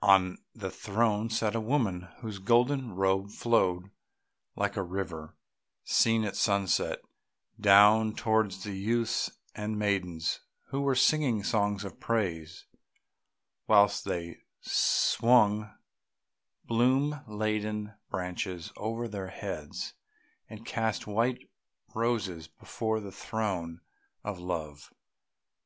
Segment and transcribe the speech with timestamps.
[0.00, 3.90] On the throne sat a woman whose golden robe flowed,
[4.56, 5.36] like a river
[5.84, 7.02] seen at sunset,
[7.60, 12.64] down towards the youths and maidens who were singing songs of praise,
[13.66, 15.70] whilst they swung
[16.64, 19.92] bloom laden branches over their heads
[20.48, 21.50] and cast white
[21.94, 23.82] roses before the throne
[24.24, 24.90] of Love.